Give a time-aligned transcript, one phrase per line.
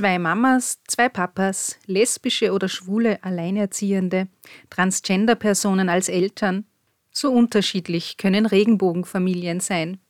[0.00, 4.28] Zwei Mamas, zwei Papas, lesbische oder schwule Alleinerziehende,
[4.70, 6.64] Transgender-Personen als Eltern.
[7.12, 10.00] So unterschiedlich können Regenbogenfamilien sein.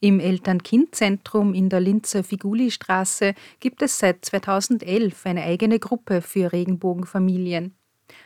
[0.00, 7.76] Im Eltern-Kind-Zentrum in der Linzer Figuli-Straße gibt es seit 2011 eine eigene Gruppe für Regenbogenfamilien.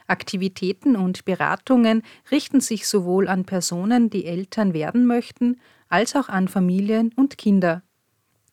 [0.07, 5.61] Aktivitäten und Beratungen richten sich sowohl an Personen, die Eltern werden möchten,
[5.91, 7.83] als auch an Familien und Kinder.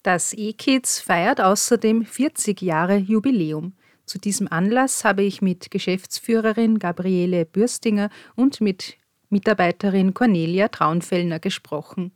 [0.02, 3.72] Das E-Kids feiert außerdem 40 Jahre Jubiläum.
[4.06, 8.96] Zu diesem Anlass habe ich mit Geschäftsführerin Gabriele Bürstinger und mit
[9.28, 12.12] Mitarbeiterin Cornelia Traunfellner gesprochen.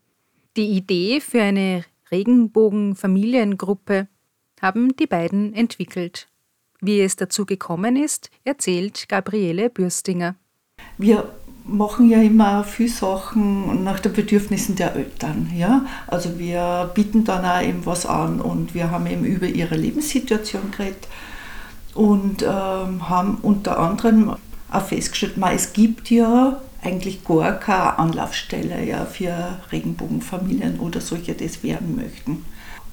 [0.57, 4.09] Die Idee für eine Regenbogen-Familiengruppe
[4.60, 6.29] haben die beiden entwickelt.
[6.80, 10.37] Wie es dazu gekommen ist, erzählt Gabriele Bürstinger.
[10.99, 15.51] Wir machen ja immer viele Sachen nach den Bedürfnissen der Eltern.
[15.57, 15.85] Ja?
[16.07, 20.71] Also wir bieten dann auch eben was an und wir haben eben über ihre Lebenssituation
[20.77, 21.09] geredet
[21.95, 24.37] und ähm, haben unter anderem
[24.71, 31.35] auch festgestellt, man, es gibt ja eigentlich gar keine Anlaufstelle ja, für Regenbogenfamilien oder solche,
[31.35, 32.45] die es werden möchten.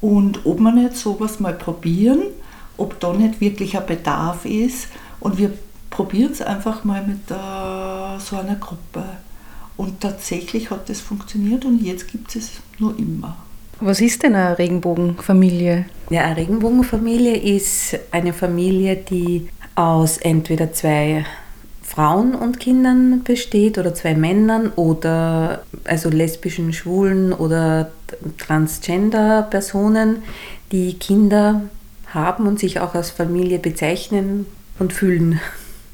[0.02, 2.22] Und ob wir nicht sowas mal probieren,
[2.78, 5.52] ob da nicht wirklich ein Bedarf ist und wir
[5.90, 7.36] probieren es einfach mal mit uh,
[8.20, 9.04] so einer Gruppe.
[9.78, 13.38] Und tatsächlich hat das funktioniert und jetzt gibt es nur immer.
[13.80, 15.86] Was ist denn eine Regenbogenfamilie?
[16.10, 21.26] Ja, eine Regenbogenfamilie ist eine Familie, die aus entweder zwei
[21.82, 27.92] Frauen und Kindern besteht oder zwei Männern oder also lesbischen, schwulen oder
[28.38, 30.24] transgender Personen,
[30.72, 31.62] die Kinder
[32.14, 34.46] haben und sich auch als Familie bezeichnen
[34.78, 35.40] und fühlen.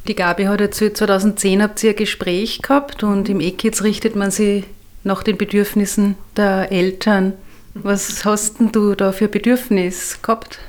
[0.08, 4.30] Die Gabi hat jetzt 2010 habt ihr ein Gespräch gehabt und im E-Kids richtet man
[4.30, 4.64] sich
[5.04, 7.34] nach den Bedürfnissen der Eltern.
[7.74, 10.60] Was hast denn du da für Bedürfnis gehabt?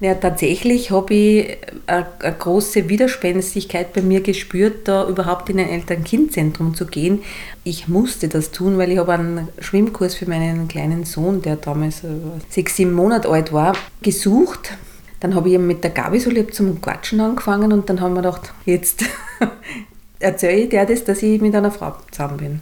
[0.00, 5.68] Ja, tatsächlich habe ich eine, eine, große Widerspenstigkeit bei mir gespürt, da überhaupt in ein
[5.68, 7.22] Eltern-Kind-Zentrum zu gehen.
[7.64, 12.02] Ich musste das tun, weil ich habe einen Schwimmkurs für meinen kleinen Sohn, der damals
[12.48, 14.70] sechs, sieben Monate alt war, gesucht
[15.20, 18.14] dann habe ich eben mit der Gabi so lieb zum Quatschen angefangen und dann haben
[18.14, 19.04] wir gedacht, jetzt
[20.18, 22.60] erzähle ich dir das, dass ich mit einer Frau zusammen bin.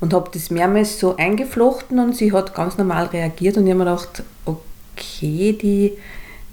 [0.00, 3.84] Und habe das mehrmals so eingeflochten und sie hat ganz normal reagiert und ich habe
[3.84, 5.92] mir gedacht, okay, die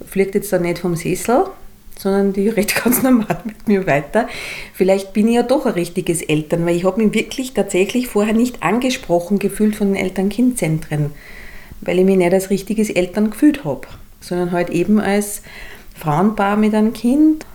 [0.06, 1.46] fliegt jetzt da nicht vom Sessel,
[1.98, 4.28] sondern die redet ganz normal mit mir weiter.
[4.74, 8.34] Vielleicht bin ich ja doch ein richtiges Eltern, weil ich habe mich wirklich tatsächlich vorher
[8.34, 11.12] nicht angesprochen gefühlt von den Eltern-Kind-Zentren,
[11.80, 13.86] weil ich mich nicht als richtiges Eltern gefühlt habe
[14.26, 15.42] sondern halt eben als
[15.98, 17.46] Frauenpaar mit einem Kind.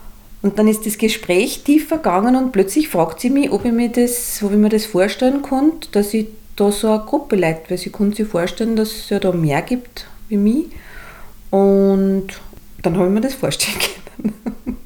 [0.42, 3.90] Und dann ist das Gespräch tiefer gegangen und plötzlich fragt sie mich, ob ich mir
[3.90, 7.78] das, ob ich mir das vorstellen konnte, dass ich da so eine Gruppe leite, weil
[7.78, 10.66] sie konnte sich vorstellen, dass es ja da mehr gibt wie mich.
[11.50, 12.28] Und
[12.82, 13.78] dann habe ich mir das vorstellen
[14.22, 14.78] können.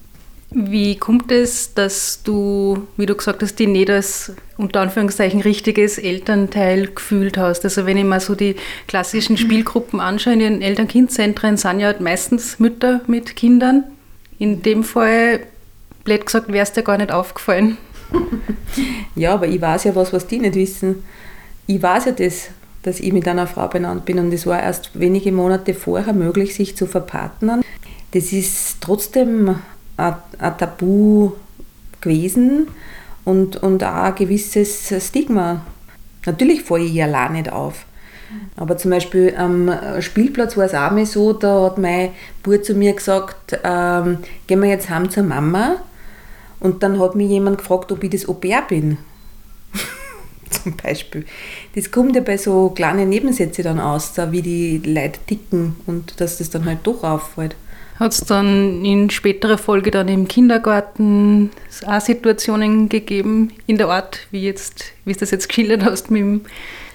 [0.55, 5.97] Wie kommt es, dass du, wie du gesagt hast, die nicht als unter Anführungszeichen richtiges
[5.97, 7.63] Elternteil gefühlt hast?
[7.63, 8.55] Also wenn ich mal so die
[8.87, 13.83] klassischen Spielgruppen anschaue in den Eltern-Kind-Zentren, sind ja meistens Mütter mit Kindern.
[14.39, 15.41] In dem Fall,
[16.03, 17.77] blöd gesagt, wäre es dir gar nicht aufgefallen.
[19.15, 21.03] Ja, aber ich weiß ja was, was die nicht wissen.
[21.67, 22.49] Ich weiß ja das,
[22.81, 26.55] dass ich mit einer Frau benannt bin und es war erst wenige Monate vorher möglich,
[26.55, 27.61] sich zu verpartnern.
[28.11, 29.55] Das ist trotzdem
[29.97, 30.15] ein,
[30.57, 31.31] Tabu
[32.01, 32.67] gewesen
[33.25, 35.65] und, und auch ein gewisses Stigma.
[36.25, 37.85] Natürlich falle ich allein nicht auf.
[38.55, 42.11] Aber zum Beispiel am Spielplatz war es auch mal so, da hat mein
[42.41, 45.77] Bruder zu mir gesagt, ähm, gehen wir jetzt heim zur Mama.
[46.59, 48.97] Und dann hat mich jemand gefragt, ob ich das Au-pair bin.
[50.49, 51.25] zum Beispiel.
[51.75, 56.37] Das kommt ja bei so kleinen Nebensätzen dann aus, wie die Leute ticken und dass
[56.37, 57.55] das dann halt doch auffällt.
[57.99, 61.51] Hat es dann in späterer Folge dann im Kindergarten
[61.85, 66.21] auch Situationen gegeben in der Art, wie jetzt, wie du das jetzt geschildert hast mit
[66.21, 66.41] dem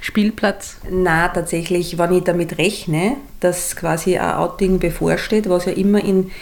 [0.00, 0.78] Spielplatz?
[0.90, 6.32] Na, tatsächlich, wenn ich damit rechne, dass quasi ein Outing bevorsteht, was ja immer in,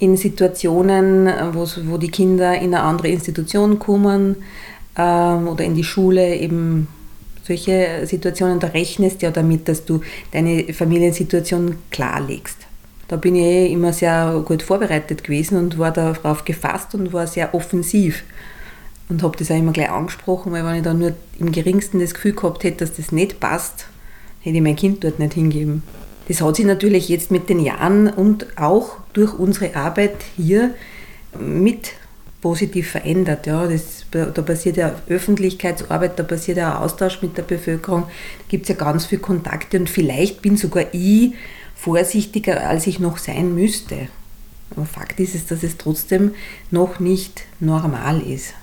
[0.00, 4.36] in Situationen, wo die Kinder in eine andere Institution kommen
[4.96, 6.88] ähm, oder in die Schule eben
[7.44, 10.00] solche Situationen, da rechnest ja damit, dass du
[10.32, 12.66] deine Familiensituation klarlegst.
[13.08, 17.26] Da bin ich eh immer sehr gut vorbereitet gewesen und war darauf gefasst und war
[17.26, 18.24] sehr offensiv.
[19.08, 22.14] Und habe das auch immer gleich angesprochen, weil wenn ich dann nur im geringsten das
[22.14, 23.86] Gefühl gehabt hätte, dass das nicht passt,
[24.40, 25.82] hätte ich mein Kind dort nicht hingeben.
[26.28, 30.74] Das hat sich natürlich jetzt mit den Jahren und auch durch unsere Arbeit hier
[31.38, 31.92] mit
[32.40, 33.46] positiv verändert.
[33.46, 33.66] Ja.
[33.66, 38.68] Das, da passiert ja Öffentlichkeitsarbeit, da passiert ja Austausch mit der Bevölkerung, da gibt es
[38.68, 41.32] ja ganz viele Kontakte und vielleicht bin sogar ich
[41.82, 44.08] vorsichtiger, als ich noch sein müsste.
[44.70, 46.32] Aber Fakt ist es, dass es trotzdem
[46.70, 48.54] noch nicht normal ist.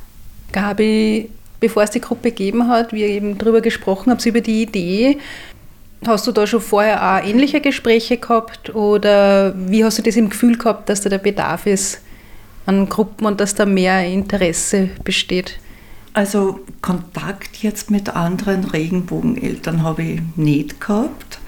[0.53, 1.29] Gabi,
[1.59, 5.17] bevor es die Gruppe gegeben hat, wie ihr eben darüber gesprochen habt, über die Idee,
[6.07, 10.29] hast du da schon vorher auch ähnliche Gespräche gehabt oder wie hast du das im
[10.29, 11.99] Gefühl gehabt, dass da der Bedarf ist
[12.65, 15.59] an Gruppen und dass da mehr Interesse besteht?
[16.13, 21.38] Also Kontakt jetzt mit anderen Regenbogeneltern habe ich nicht gehabt.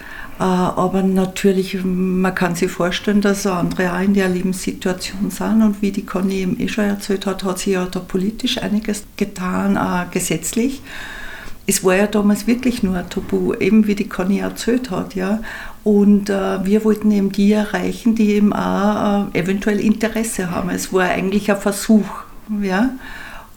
[0.42, 5.62] Äh, aber natürlich, man kann sich vorstellen, dass andere auch in der Lebenssituation sind.
[5.62, 9.04] Und wie die Conny eben eh schon erzählt hat, hat sie ja da politisch einiges
[9.18, 10.82] getan, auch gesetzlich.
[11.68, 15.14] Es war ja damals wirklich nur ein Tabu, eben wie die Conny erzählt hat.
[15.14, 15.42] Ja.
[15.84, 20.72] Und äh, wir wollten eben die erreichen, die eben auch äh, eventuell Interesse haben.
[20.72, 22.10] Es war eigentlich ein Versuch.
[22.64, 22.90] Ja.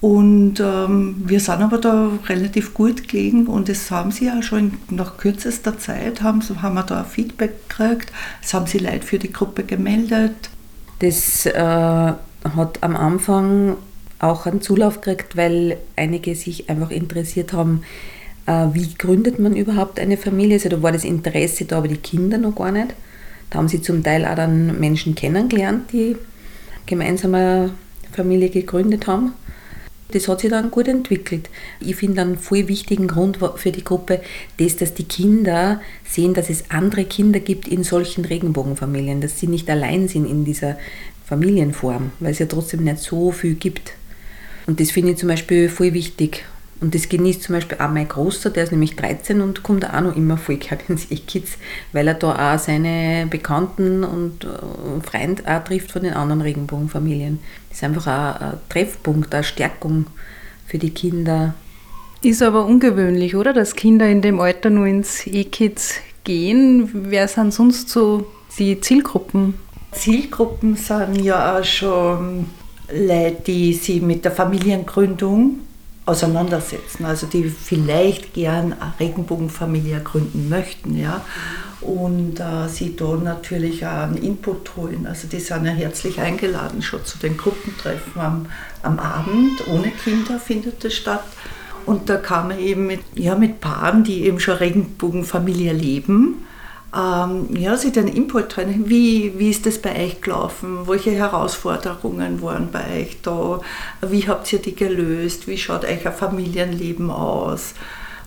[0.04, 4.74] Und ähm, wir sind aber da relativ gut gelegen und das haben sie ja schon
[4.90, 8.12] nach kürzester Zeit, haben, haben wir da ein Feedback gekriegt,
[8.42, 10.50] es haben sie Leute für die Gruppe gemeldet.
[10.98, 13.78] Das äh, hat am Anfang
[14.18, 17.80] auch einen Zulauf gekriegt, weil einige sich einfach interessiert haben,
[18.44, 20.56] äh, wie gründet man überhaupt eine Familie.
[20.56, 22.88] Also da war das Interesse da, aber die Kinder noch gar nicht.
[23.48, 26.14] Da haben sie zum Teil auch dann Menschen kennengelernt, die
[26.84, 27.70] gemeinsam eine
[28.12, 29.32] Familie gegründet haben
[30.08, 31.50] das hat sich dann gut entwickelt.
[31.80, 34.20] Ich finde einen voll wichtigen Grund für die Gruppe,
[34.58, 39.46] das, dass die Kinder sehen, dass es andere Kinder gibt in solchen Regenbogenfamilien, dass sie
[39.46, 40.76] nicht allein sind in dieser
[41.26, 43.92] Familienform, weil es ja trotzdem nicht so viel gibt.
[44.66, 46.44] Und das finde ich zum Beispiel voll wichtig.
[46.80, 50.00] Und das genießt zum Beispiel auch mein Großer, der ist nämlich 13 und kommt auch
[50.00, 51.52] noch immer voll gerne ins E-Kids,
[51.92, 54.48] weil er da auch seine Bekannten und äh,
[55.02, 57.38] Freunde auch trifft von den anderen Regenbogenfamilien.
[57.68, 60.06] Das ist einfach auch ein Treffpunkt, eine Stärkung
[60.66, 61.54] für die Kinder.
[62.22, 63.52] Ist aber ungewöhnlich, oder?
[63.52, 66.90] Dass Kinder in dem Alter nur ins E-Kids gehen.
[67.10, 68.26] Wer sind sonst so
[68.58, 69.54] die Zielgruppen?
[69.92, 72.46] Zielgruppen sind ja auch schon
[72.92, 75.60] Leute, die sich mit der Familiengründung
[76.06, 81.24] auseinandersetzen, also die vielleicht gern eine Regenbogenfamilie gründen möchten, ja,
[81.80, 85.06] und äh, sie da natürlich auch einen Input holen.
[85.06, 88.46] Also die sind ja herzlich eingeladen schon zu den Gruppentreffen am,
[88.82, 91.24] am Abend, ohne Kinder findet das statt.
[91.86, 96.46] Und da kann man eben mit, ja, mit Paaren, die eben schon Regenbogenfamilie leben,
[96.96, 98.84] ähm, ja, Sie den Input drin.
[98.86, 100.86] Wie, wie ist das bei euch gelaufen?
[100.86, 103.60] Welche Herausforderungen waren bei euch da?
[104.02, 105.48] Wie habt ihr die gelöst?
[105.48, 107.74] Wie schaut ein Familienleben aus?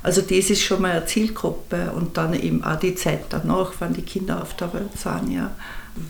[0.03, 3.93] Also das ist schon mal eine Zielgruppe und dann eben auch die Zeit danach, wenn
[3.93, 5.33] die Kinder auf der Welt sind.
[5.33, 5.51] Ja.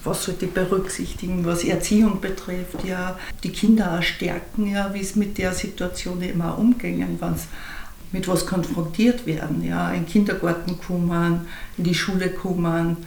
[0.03, 5.15] Was sollte ich berücksichtigen, was Erziehung betrifft, ja, die Kinder auch stärken, ja, wie es
[5.15, 7.48] mit der Situation eben auch umgehen, wenn es
[8.12, 9.63] mit was konfrontiert werden.
[9.63, 12.98] Ja, in den Kindergarten kommen, in die Schule kommen.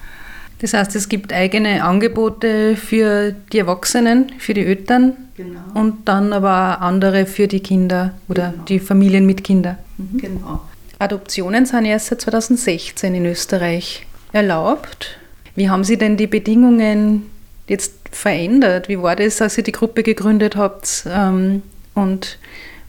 [0.60, 5.60] Das heißt, es gibt eigene Angebote für die Erwachsenen, für die Eltern genau.
[5.74, 8.64] und dann aber auch andere für die Kinder oder genau.
[8.64, 9.78] die Familien mit Kindern.
[9.96, 10.18] Mhm.
[10.18, 10.60] Genau.
[10.98, 15.18] Adoptionen sind erst seit 2016 in Österreich erlaubt.
[15.54, 17.24] Wie haben Sie denn die Bedingungen
[17.66, 18.88] jetzt verändert?
[18.88, 21.04] Wie war das, als ihr die Gruppe gegründet habt?
[21.08, 21.62] Ähm,
[21.94, 22.38] und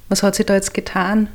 [0.10, 1.30] was hat sich da jetzt getan?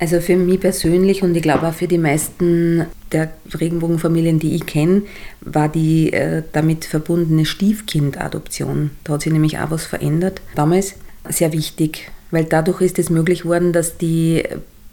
[0.00, 4.64] Also für mich persönlich und ich glaube auch für die meisten der Regenbogenfamilien, die ich
[4.64, 5.02] kenne,
[5.42, 8.92] war die äh, damit verbundene Stiefkindadoption.
[9.04, 10.40] Da hat sich nämlich auch was verändert.
[10.54, 10.94] Damals
[11.28, 14.42] sehr wichtig, weil dadurch ist es möglich geworden, dass die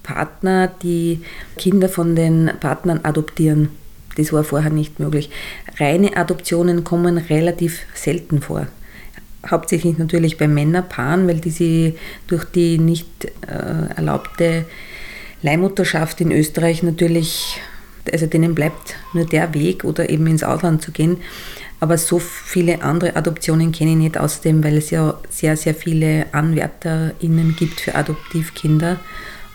[0.04, 1.22] Partner die
[1.56, 3.70] Kinder von den Partnern adoptieren.
[4.18, 5.30] Das war vorher nicht möglich.
[5.80, 8.68] Reine Adoptionen kommen relativ selten vor
[9.50, 11.96] hauptsächlich natürlich bei Männerpaaren, weil die sie
[12.28, 13.08] durch die nicht
[13.48, 14.66] äh, erlaubte
[15.48, 17.60] Leihmutterschaft in Österreich natürlich,
[18.12, 21.18] also denen bleibt nur der Weg oder eben ins Ausland zu gehen.
[21.80, 26.26] Aber so viele andere Adoptionen kenne ich nicht außerdem, weil es ja sehr, sehr viele
[26.34, 29.00] AnwärterInnen gibt für Adoptivkinder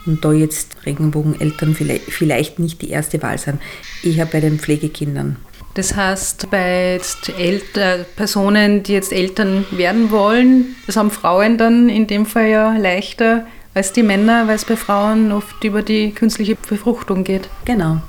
[0.06, 3.60] und da jetzt Regenbogeneltern vielleicht, nicht die erste Wahl sind.
[4.02, 5.36] Eher bei den Pflegekindern.
[5.74, 7.00] Das heißt, bei
[7.38, 12.76] Elter Personen, die jetzt Eltern werden wollen, das haben Frauen dann in dem Fall ja
[12.76, 17.48] leichter, als die Männer, weil es bei Frauen oft über die künstliche Befruchtung geht.
[17.64, 18.02] Genau.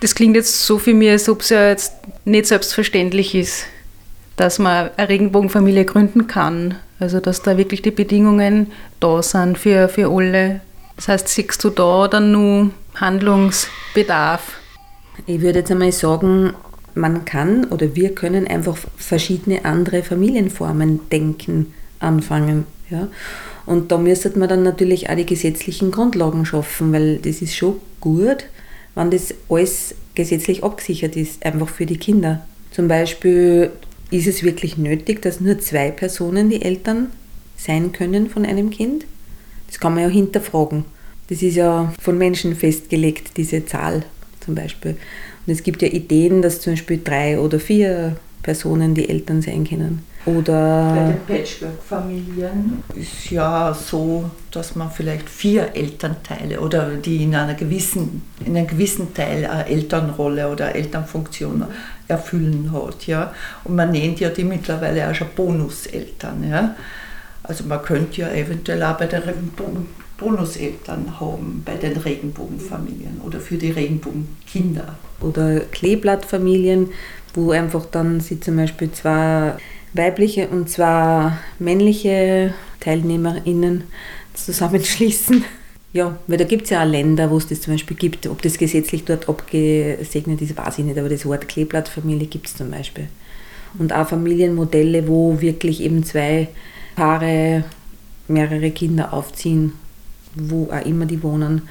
[0.00, 1.94] Das klingt jetzt so für mich, als ob es ja jetzt
[2.24, 3.64] nicht selbstverständlich ist,
[4.36, 6.76] dass man eine Regenbogenfamilie gründen kann.
[6.98, 10.60] Also dass da wirklich die Bedingungen da sind für, für alle.
[10.96, 14.58] Das heißt, siehst du da dann nur Handlungsbedarf?
[15.26, 16.54] Ich würde jetzt einmal sagen,
[16.94, 22.66] man kann oder wir können einfach verschiedene andere Familienformen denken, anfangen.
[22.88, 23.08] Ja?
[23.66, 27.76] Und da müsste man dann natürlich auch die gesetzlichen Grundlagen schaffen, weil das ist schon
[28.00, 28.44] gut,
[28.94, 33.70] wenn das alles gesetzlich abgesichert ist, einfach für die Kinder Zum Beispiel
[34.10, 37.08] ist es wirklich nötig, dass nur zwei Personen die Eltern
[37.56, 39.04] sein können von einem Kind?
[39.66, 40.84] Das kann man ja hinterfragen.
[41.28, 44.04] Das ist ja von Menschen festgelegt, diese Zahl
[44.44, 44.96] zum Beispiel.
[45.46, 48.16] Und es gibt ja Ideen, dass zum Beispiel drei oder vier
[48.46, 50.06] Personen die Eltern sein können.
[50.24, 57.34] Oder Bei den Patchwork-Familien ist ja so, dass man vielleicht vier Elternteile oder die in
[57.34, 61.64] einer gewissen, in einem gewissen Teil eine Elternrolle oder Elternfunktion
[62.06, 63.08] erfüllen hat.
[63.08, 63.34] Ja?
[63.64, 66.48] Und man nennt ja die mittlerweile auch schon Bonuseltern.
[66.48, 66.76] Ja?
[67.42, 69.22] Also man könnte ja eventuell auch bei den
[70.18, 74.94] Bonuseltern haben, bei den Regenbogenfamilien oder für die Regenbogenkinder.
[75.20, 76.90] Oder Kleeblattfamilien,
[77.36, 79.54] wo einfach dann sie zum Beispiel zwei
[79.92, 83.84] weibliche und zwei männliche TeilnehmerInnen
[84.34, 85.44] zusammenschließen.
[85.92, 88.26] Ja, weil da gibt es ja auch Länder, wo es das zum Beispiel gibt.
[88.26, 92.56] Ob das gesetzlich dort abgesegnet ist, weiß ich nicht, aber das Wort Kleeblattfamilie gibt es
[92.56, 93.08] zum Beispiel.
[93.78, 96.48] Und auch Familienmodelle, wo wirklich eben zwei
[96.96, 97.64] Paare
[98.28, 99.72] mehrere Kinder aufziehen,
[100.34, 101.62] wo auch immer die wohnen.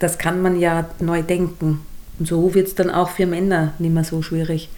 [0.00, 1.80] Das kann man ja neu denken.
[2.18, 4.68] Und so wird es dann auch für Männer nicht mehr so schwierig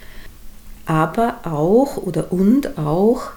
[0.86, 3.30] aber auch oder und auch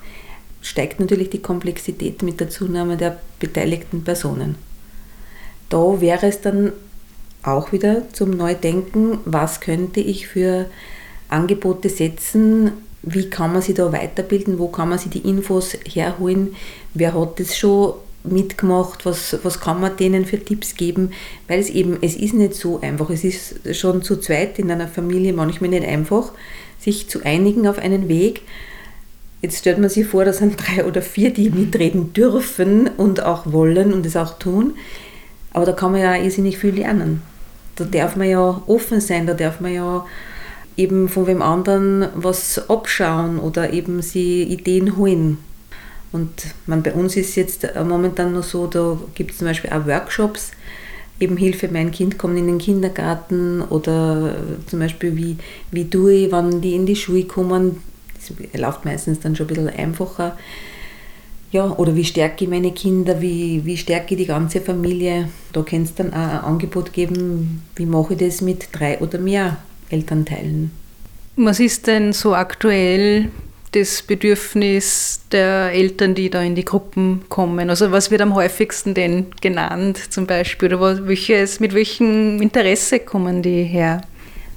[0.62, 4.56] steigt natürlich die Komplexität mit der Zunahme der beteiligten Personen.
[5.70, 6.74] Da wäre es dann
[7.44, 10.66] auch wieder zum Neudenken, was könnte ich für
[11.30, 12.72] Angebote setzen,
[13.04, 16.56] wie kann man sich da weiterbilden, wo kann man sich die Infos herholen,
[16.94, 17.94] wer hat das schon
[18.32, 21.12] mitgemacht, was, was kann man denen für Tipps geben,
[21.48, 24.88] weil es eben, es ist nicht so einfach, es ist schon zu zweit in einer
[24.88, 26.32] Familie manchmal nicht einfach,
[26.80, 28.42] sich zu einigen auf einen Weg.
[29.42, 33.52] Jetzt stellt man sich vor, da sind drei oder vier, die mitreden dürfen und auch
[33.52, 34.76] wollen und es auch tun.
[35.54, 37.22] Aber da kann man ja irrsinnig viel lernen.
[37.76, 40.06] Da darf man ja offen sein, da darf man ja
[40.78, 45.40] eben von wem anderen was abschauen oder eben sie Ideen holen.
[46.12, 46.32] Und
[46.66, 50.52] man, bei uns ist jetzt momentan noch so, da gibt es zum Beispiel auch Workshops,
[51.20, 54.36] eben Hilfe, mein Kind kommt in den Kindergarten oder
[54.68, 55.38] zum Beispiel wie,
[55.72, 57.82] wie tue ich, wenn die in die Schule kommen,
[58.16, 60.38] das läuft meistens dann schon ein bisschen einfacher.
[61.52, 65.30] Ja, oder wie stärke ich meine Kinder, wie, wie stärke ich die ganze Familie.
[65.54, 69.18] Da kann es dann auch ein Angebot geben, wie mache ich das mit drei oder
[69.18, 69.58] mehr
[69.90, 70.72] Elternteilen.
[71.38, 73.30] Was ist denn so aktuell
[73.72, 77.70] das Bedürfnis der Eltern, die da in die Gruppen kommen?
[77.70, 80.74] Also was wird am häufigsten denn genannt zum Beispiel?
[80.74, 84.02] Oder welches, mit welchem Interesse kommen die her?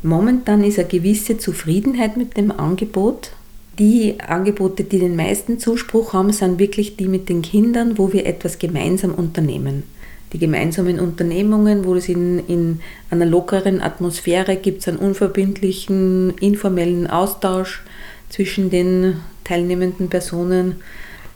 [0.02, 3.32] Momentan ist eine gewisse Zufriedenheit mit dem Angebot.
[3.78, 8.26] Die Angebote, die den meisten Zuspruch haben, sind wirklich die mit den Kindern, wo wir
[8.26, 9.82] etwas gemeinsam unternehmen.
[10.32, 17.82] Die gemeinsamen Unternehmungen, wo es in, in einer lockeren Atmosphäre gibt, einen unverbindlichen, informellen Austausch
[18.30, 20.76] zwischen den teilnehmenden Personen.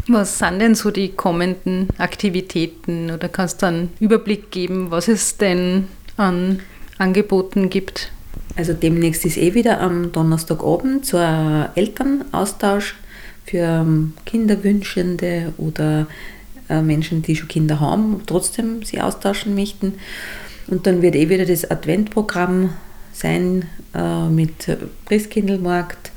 [0.08, 5.36] Was sind denn so die kommenden Aktivitäten oder kannst du einen Überblick geben, was es
[5.36, 6.60] denn an
[6.98, 8.10] Angeboten gibt?
[8.56, 12.96] Also demnächst ist eh wieder am Donnerstagabend ein Elternaustausch
[13.46, 16.06] für ähm, Kinderwünschende oder
[16.68, 19.94] äh, Menschen, die schon Kinder haben, trotzdem sie austauschen möchten.
[20.66, 22.70] Und dann wird eh wieder das Adventprogramm
[23.12, 24.66] sein äh, mit
[25.06, 26.12] Christkindlmarkt,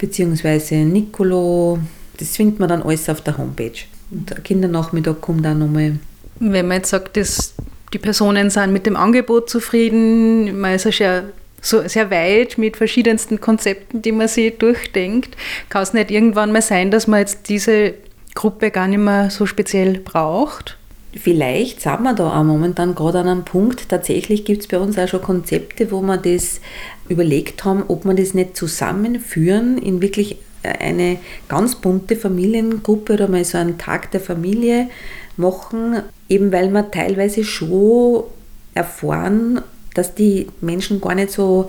[0.00, 1.78] beziehungsweise Nicolo.
[2.18, 3.84] Das findet man dann alles auf der Homepage.
[4.10, 5.98] Und der Kindernachmittag kommt auch nochmal.
[6.40, 7.54] Wenn man jetzt sagt, dass
[7.92, 11.22] die Personen sind mit dem Angebot zufrieden, man ist ja
[11.60, 15.36] so sehr weit mit verschiedensten Konzepten, die man sich durchdenkt,
[15.68, 17.94] kann es nicht irgendwann mal sein, dass man jetzt diese
[18.34, 20.78] Gruppe gar nicht mehr so speziell braucht?
[21.14, 23.88] Vielleicht sind wir da auch momentan gerade an einem Punkt.
[23.88, 26.60] Tatsächlich gibt es bei uns auch schon Konzepte, wo wir das
[27.08, 33.44] überlegt haben, ob wir das nicht zusammenführen in wirklich eine ganz bunte Familiengruppe oder mal
[33.44, 34.88] so einen Tag der Familie
[35.36, 38.24] machen, eben weil wir teilweise schon
[38.74, 39.62] erfahren,
[39.94, 41.68] dass die Menschen gar nicht so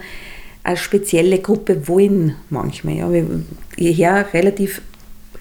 [0.64, 2.96] eine spezielle Gruppe wollen manchmal.
[2.96, 3.12] Ja.
[3.12, 4.82] Wir hören relativ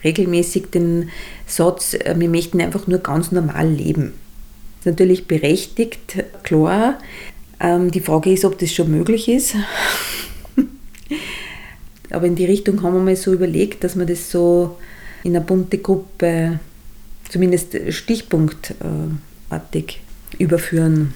[0.05, 1.11] regelmäßig den
[1.47, 4.13] Satz, äh, wir möchten einfach nur ganz normal leben.
[4.79, 6.99] Das ist natürlich berechtigt, klar.
[7.61, 9.55] Ähm, die Frage ist, ob das schon möglich ist.
[12.11, 14.79] Aber in die Richtung haben wir mal so überlegt, dass wir das so
[15.23, 16.59] in eine bunte Gruppe,
[17.29, 20.01] zumindest stichpunktartig
[20.39, 21.15] überführen.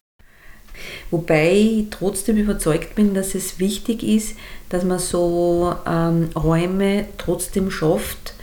[1.11, 4.37] Wobei ich trotzdem überzeugt bin, dass es wichtig ist,
[4.69, 8.35] dass man so ähm, Räume trotzdem schafft,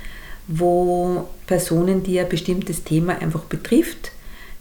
[0.48, 4.12] wo Personen, die ein bestimmtes Thema einfach betrifft,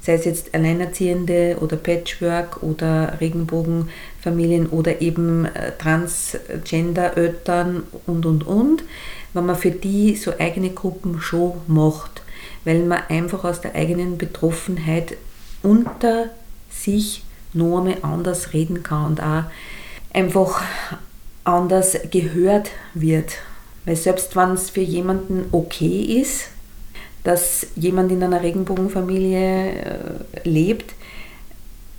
[0.00, 8.84] sei es jetzt Alleinerziehende oder Patchwork oder Regenbogenfamilien oder eben äh, Transgender-Eltern und und und,
[9.34, 12.22] wenn man für die so eigene Gruppen schon macht,
[12.64, 15.16] weil man einfach aus der eigenen Betroffenheit
[15.62, 16.30] unter
[16.70, 17.22] sich
[17.54, 19.44] einmal anders reden kann und auch
[20.12, 20.62] einfach
[21.44, 23.38] anders gehört wird.
[23.84, 26.48] Weil selbst wenn es für jemanden okay ist,
[27.24, 29.98] dass jemand in einer Regenbogenfamilie äh,
[30.44, 30.94] lebt,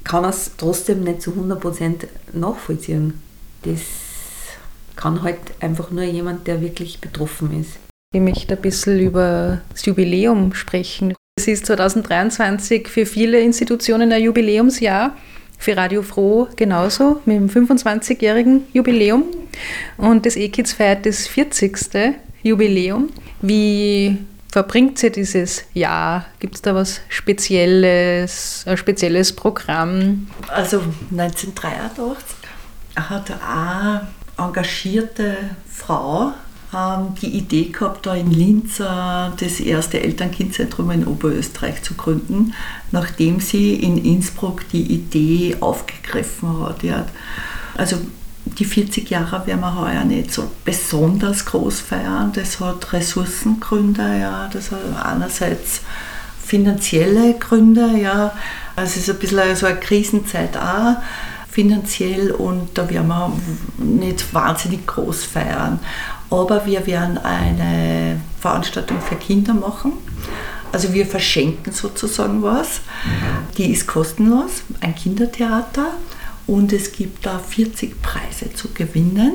[0.03, 3.21] kann es trotzdem nicht zu 100% nachvollziehen.
[3.63, 3.81] Das
[4.95, 7.77] kann halt einfach nur jemand, der wirklich betroffen ist.
[8.13, 11.13] Ich möchte ein bisschen über das Jubiläum sprechen.
[11.38, 15.15] Es ist 2023 für viele Institutionen ein Jubiläumsjahr,
[15.62, 19.25] für Radio Froh genauso mit dem 25-jährigen Jubiläum.
[19.96, 22.15] Und das E-Kids feiert das 40.
[22.41, 23.10] Jubiläum.
[23.44, 24.18] Wie
[24.51, 26.25] verbringt sie dieses Jahr?
[26.39, 30.27] Gibt es da was Spezielles, ein spezielles Programm?
[30.48, 32.25] Also 1983
[32.96, 34.08] hat eine
[34.39, 35.38] engagierte
[35.72, 36.34] Frau
[37.21, 42.53] die Idee gehabt, da in Linz äh, das erste Eltern-Kind-Zentrum in Oberösterreich zu gründen,
[42.91, 46.77] nachdem sie in Innsbruck die Idee aufgegriffen hat.
[47.75, 47.97] Also
[48.45, 52.31] die 40 Jahre werden wir heuer nicht so besonders groß feiern.
[52.33, 54.49] Das hat Ressourcengründe, ja.
[54.51, 55.81] Das hat einerseits
[56.43, 58.33] finanzielle Gründe, ja.
[58.75, 60.97] Also es ist ein bisschen so eine Krisenzeit auch
[61.49, 63.33] finanziell und da werden wir
[63.77, 65.79] nicht wahnsinnig groß feiern.
[66.31, 69.93] Aber wir werden eine Veranstaltung für Kinder machen.
[70.71, 72.81] Also wir verschenken sozusagen was.
[73.57, 75.91] Die ist kostenlos, ein Kindertheater.
[76.47, 79.33] Und es gibt da 40 Preise zu gewinnen,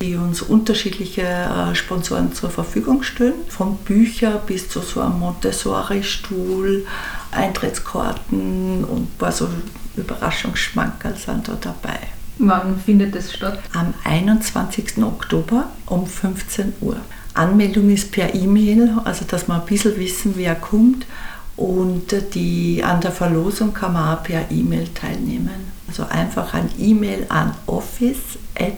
[0.00, 3.34] die uns unterschiedliche äh, Sponsoren zur Verfügung stellen.
[3.48, 6.84] Von Büchern bis zu so einem Montessori-Stuhl,
[7.30, 9.48] Eintrittskarten und ein paar so
[9.96, 11.98] Überraschungsschmankerl sind da dabei.
[12.44, 13.60] Wann findet es statt?
[13.72, 15.00] Am 21.
[15.04, 16.96] Oktober um 15 Uhr.
[17.34, 21.06] Anmeldung ist per E-Mail, also dass wir ein bisschen wissen, wer kommt.
[21.54, 25.70] Und die, an der Verlosung kann man auch per E-Mail teilnehmen.
[25.86, 28.72] Also einfach ein E-Mail an office at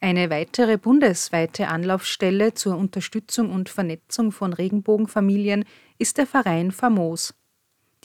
[0.01, 5.65] Eine weitere bundesweite Anlaufstelle zur Unterstützung und Vernetzung von Regenbogenfamilien
[5.97, 7.33] ist der Verein Famos.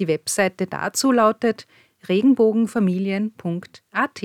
[0.00, 1.68] Die Webseite dazu lautet
[2.08, 4.24] regenbogenfamilien.at.